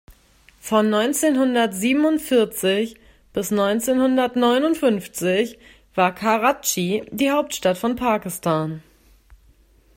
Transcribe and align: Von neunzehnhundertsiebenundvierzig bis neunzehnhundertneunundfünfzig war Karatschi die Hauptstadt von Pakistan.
Von 0.59 0.89
neunzehnhundertsiebenundvierzig 0.89 2.97
bis 3.33 3.51
neunzehnhundertneunundfünfzig 3.51 5.59
war 5.93 6.15
Karatschi 6.15 7.03
die 7.11 7.29
Hauptstadt 7.29 7.77
von 7.77 7.95
Pakistan. 7.95 8.81